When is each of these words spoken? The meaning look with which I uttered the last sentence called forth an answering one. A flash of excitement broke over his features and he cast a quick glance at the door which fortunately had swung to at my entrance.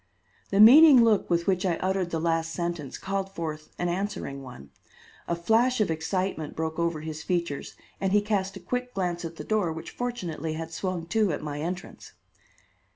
The 0.49 0.59
meaning 0.59 1.03
look 1.03 1.29
with 1.29 1.45
which 1.45 1.63
I 1.63 1.75
uttered 1.75 2.09
the 2.09 2.19
last 2.19 2.51
sentence 2.51 2.97
called 2.97 3.35
forth 3.35 3.69
an 3.77 3.87
answering 3.87 4.41
one. 4.41 4.71
A 5.27 5.35
flash 5.35 5.79
of 5.79 5.91
excitement 5.91 6.55
broke 6.55 6.79
over 6.79 7.01
his 7.01 7.21
features 7.21 7.75
and 7.99 8.11
he 8.11 8.19
cast 8.19 8.57
a 8.57 8.59
quick 8.59 8.95
glance 8.95 9.23
at 9.25 9.35
the 9.35 9.43
door 9.43 9.71
which 9.71 9.91
fortunately 9.91 10.53
had 10.53 10.71
swung 10.71 11.05
to 11.09 11.31
at 11.33 11.43
my 11.43 11.61
entrance. 11.61 12.13